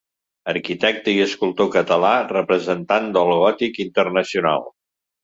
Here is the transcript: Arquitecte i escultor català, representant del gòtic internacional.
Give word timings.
Arquitecte 0.51 1.11
i 1.17 1.19
escultor 1.25 1.69
català, 1.75 2.13
representant 2.31 3.11
del 3.19 3.35
gòtic 3.43 3.79
internacional. 3.85 4.67